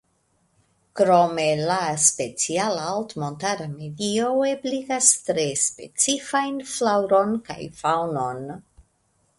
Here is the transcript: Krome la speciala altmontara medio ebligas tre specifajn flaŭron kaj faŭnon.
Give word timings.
Krome 0.99 1.43
la 1.71 1.75
speciala 2.05 2.87
altmontara 2.93 3.67
medio 3.75 4.31
ebligas 4.53 5.11
tre 5.29 5.47
specifajn 5.67 6.59
flaŭron 6.75 7.39
kaj 7.51 7.61
faŭnon. 7.85 8.47